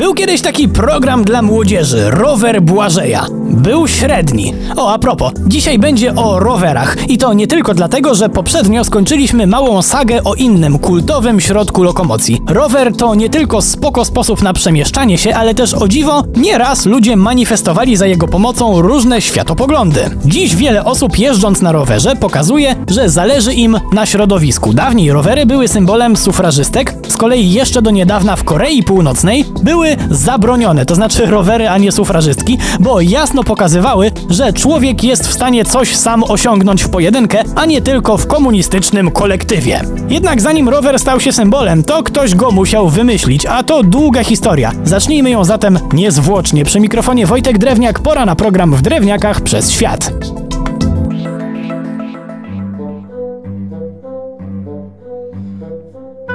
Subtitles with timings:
[0.00, 3.26] Był kiedyś taki program dla młodzieży, rower Błażeja.
[3.50, 4.54] Był średni.
[4.76, 6.96] O, a propos, dzisiaj będzie o rowerach.
[7.08, 12.42] I to nie tylko dlatego, że poprzednio skończyliśmy małą sagę o innym kultowym środku lokomocji.
[12.48, 17.16] Rower to nie tylko spoko sposób na przemieszczanie się, ale też o dziwo, nieraz ludzie
[17.16, 20.00] manifestowali za jego pomocą różne światopoglądy.
[20.24, 24.72] Dziś wiele osób jeżdżąc na rowerze pokazuje, że zależy im na środowisku.
[24.72, 30.86] Dawniej rowery były symbolem sufrażystek, z kolei jeszcze do niedawna w Korei Północnej były zabronione,
[30.86, 35.96] to znaczy rowery, a nie sufrażystki, bo jasno pokazywały, że człowiek jest w stanie coś
[35.96, 39.80] sam osiągnąć w pojedynkę, a nie tylko w komunistycznym kolektywie.
[40.08, 44.72] Jednak zanim rower stał się symbolem, to ktoś go musiał wymyślić, a to długa historia.
[44.84, 46.64] Zacznijmy ją zatem niezwłocznie.
[46.64, 50.10] Przy mikrofonie Wojtek Drewniak, pora na program w Drewniakach przez świat.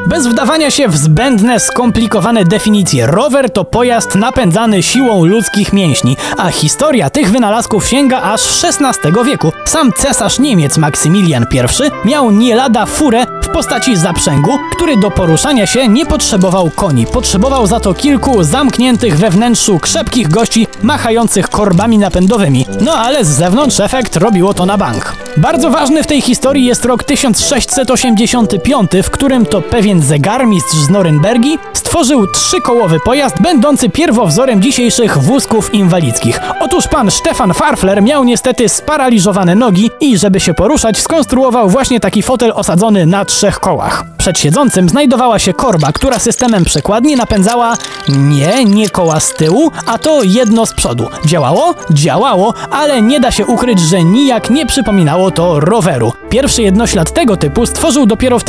[0.07, 6.49] Bez wdawania się w zbędne, skomplikowane definicje, rower to pojazd napędzany siłą ludzkich mięśni, a
[6.49, 9.51] historia tych wynalazków sięga aż XVI wieku.
[9.65, 15.65] Sam cesarz Niemiec Maksymilian I miał nie lada furę w postaci zaprzęgu, który do poruszania
[15.65, 17.05] się nie potrzebował koni.
[17.05, 22.65] Potrzebował za to kilku zamkniętych we wnętrzu krzepkich gości machających korbami napędowymi.
[22.81, 25.15] No ale z zewnątrz efekt robiło to na bank.
[25.37, 31.57] Bardzo ważny w tej historii jest rok 1685, w którym to pewien zegarmistrz z Norymbergi
[31.73, 36.39] stworzył trzykołowy pojazd będący pierwowzorem dzisiejszych wózków inwalidzkich.
[36.59, 42.21] Otóż pan Stefan Farfler miał niestety sparaliżowane nogi i żeby się poruszać skonstruował właśnie taki
[42.21, 44.03] fotel osadzony na trzech kołach.
[44.17, 49.97] Przed siedzącym znajdowała się korba, która systemem przekładni napędzała nie, nie koła z tyłu, a
[49.97, 51.07] to jedno z przodu.
[51.25, 51.75] Działało?
[51.91, 56.13] Działało, ale nie da się ukryć, że nijak nie przypominało to roweru.
[56.29, 58.43] Pierwszy jednoślad tego typu stworzył dopiero w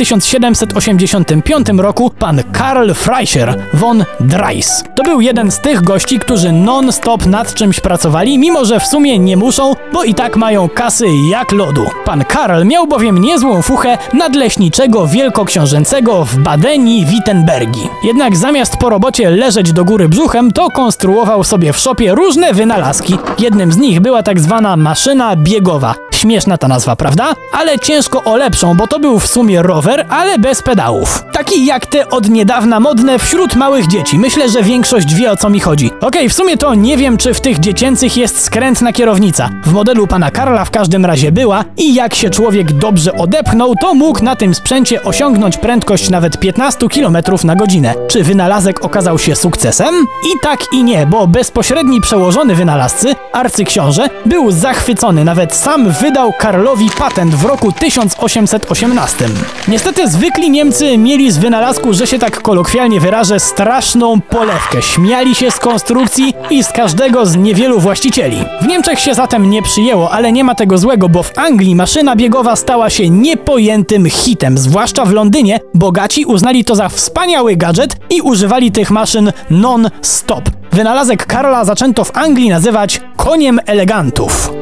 [1.41, 4.83] 1785 roku pan Karl Freischer von Dreis.
[4.95, 9.19] To był jeden z tych gości, którzy non-stop nad czymś pracowali, mimo że w sumie
[9.19, 11.85] nie muszą, bo i tak mają kasy jak lodu.
[12.05, 17.89] Pan Karl miał bowiem niezłą fuchę nadleśniczego wielkoksiążęcego w Badenii Wittenbergi.
[18.03, 23.17] Jednak zamiast po robocie leżeć do góry brzuchem, to konstruował sobie w szopie różne wynalazki.
[23.39, 25.95] Jednym z nich była tak zwana maszyna biegowa.
[26.17, 27.33] Śmieszna ta nazwa, prawda?
[27.51, 31.23] Ale ciężko o lepszą, bo to był w sumie rower, ale bez pedałów.
[31.31, 34.19] Taki jak te od niedawna modne wśród małych dzieci.
[34.19, 35.87] Myślę, że większość wie o co mi chodzi.
[35.87, 39.49] Okej, okay, w sumie to nie wiem, czy w tych dziecięcych jest skrętna kierownica.
[39.65, 43.93] W modelu pana Karla w każdym razie była i jak się człowiek dobrze odepchnął, to
[43.93, 47.93] mógł na tym sprzęcie osiągnąć prędkość nawet 15 km na godzinę.
[48.07, 49.95] Czy wynalazek okazał się sukcesem?
[50.23, 55.23] I tak i nie, bo bezpośredni przełożony wynalazcy, arcyksiąże, był zachwycony.
[55.23, 59.25] Nawet sam wydał Karlowi patent w roku 1818.
[59.67, 64.81] Niestety zwykli Niemcy mieli z wynalazku, że się tak kolokwialnie wyrażę, straszną polewkę.
[64.81, 68.37] Śmiali się z konstrukcji i z każdego z niewielu właścicieli.
[68.61, 72.15] W Niemczech się zatem nie przyjęło, ale nie ma tego złego, bo w Anglii maszyna
[72.15, 75.59] biegowa stała się niepojętym hitem, zwłaszcza w Londynie.
[75.73, 80.49] Bogaci uznali to za wspaniały gadżet i używali tych maszyn non-stop.
[80.71, 84.56] Wynalazek Karla zaczęto w Anglii nazywać koniem elegantów.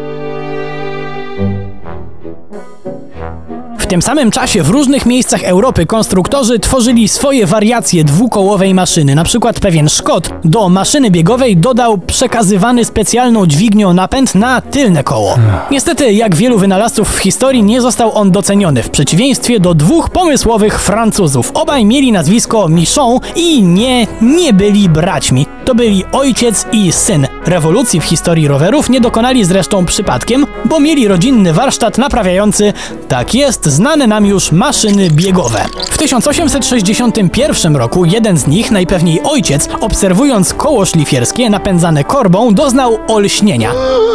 [3.86, 9.16] W tym samym czasie w różnych miejscach Europy konstruktorzy tworzyli swoje wariacje dwukołowej maszyny.
[9.16, 15.36] Na przykład pewien Szkot do maszyny biegowej dodał przekazywany specjalną dźwignią napęd na tylne koło.
[15.72, 20.80] Niestety, jak wielu wynalazców w historii, nie został on doceniony, w przeciwieństwie do dwóch pomysłowych
[20.80, 21.52] Francuzów.
[21.54, 25.46] Obaj mieli nazwisko Michon i nie, nie byli braćmi.
[25.66, 27.28] To byli ojciec i syn.
[27.46, 32.74] Rewolucji w historii rowerów nie dokonali zresztą przypadkiem, bo mieli rodzinny warsztat naprawiający,
[33.08, 35.66] tak jest, znane nam już maszyny biegowe.
[35.92, 43.72] W 1861 roku jeden z nich, najpewniej ojciec, obserwując koło szlifierskie napędzane korbą, doznał olśnienia.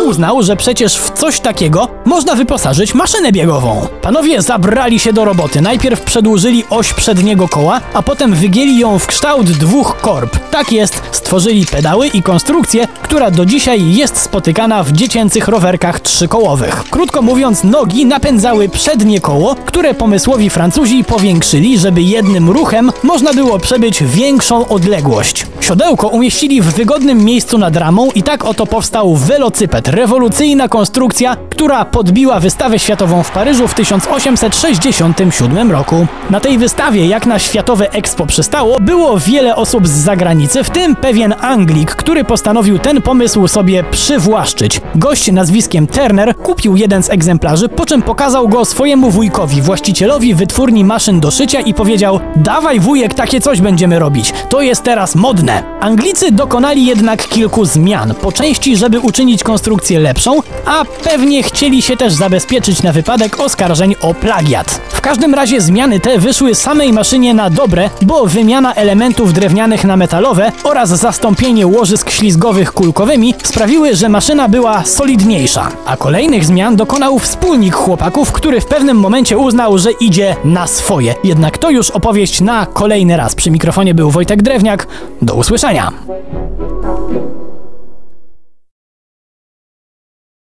[0.07, 3.87] Uznał, że przecież w coś takiego można wyposażyć maszynę biegową.
[4.03, 5.61] Panowie zabrali się do roboty.
[5.61, 10.39] Najpierw przedłużyli oś przedniego koła, a potem wygięli ją w kształt dwóch korb.
[10.51, 11.40] Tak jest, stworzyli
[11.71, 16.85] pedały i konstrukcję, która do dzisiaj jest spotykana w dziecięcych rowerkach trzykołowych.
[16.91, 23.59] Krótko mówiąc, nogi napędzały przednie koło, które pomysłowi Francuzi powiększyli, żeby jednym ruchem można było
[23.59, 25.47] przebyć większą odległość.
[25.61, 31.85] Siodełko umieścili w wygodnym miejscu nad ramą i tak oto powstał welocyped, rewolucyjna konstrukcja, która
[31.85, 36.07] podbiła wystawę światową w Paryżu w 1867 roku.
[36.31, 40.97] Na tej wystawie, jak na Światowe Expo przystało, było wiele osób z zagranicy, w tym
[40.97, 44.81] pewien Anglik, który postanowił ten pomysł sobie przywłaszczyć.
[44.95, 50.85] Gość nazwiskiem Turner kupił jeden z egzemplarzy, po czym pokazał go swojemu wujkowi, właścicielowi wytwórni
[50.85, 54.33] maszyn do szycia i powiedział: Dawaj wujek, takie coś będziemy robić.
[54.49, 55.63] To jest teraz modne.
[55.81, 61.97] Anglicy dokonali jednak kilku zmian, po części, żeby uczynić konstrukcję lepszą, a pewnie chcieli się
[61.97, 64.81] też zabezpieczyć na wypadek oskarżeń o plagiat.
[64.89, 69.97] W każdym razie zmiany te wyszły samej maszynie na dobre, bo wymiana elementów drewnianych na
[69.97, 70.91] metalowe oraz
[71.21, 75.69] zastąpienie łożysk ślizgowych kulkowymi sprawiły, że maszyna była solidniejsza.
[75.87, 81.15] A kolejnych zmian dokonał wspólnik chłopaków, który w pewnym momencie uznał, że idzie na swoje.
[81.25, 83.35] Jednak to już opowieść na kolejny raz.
[83.35, 84.87] Przy mikrofonie był Wojtek Drewniak.
[85.23, 85.93] Do usłyszenia.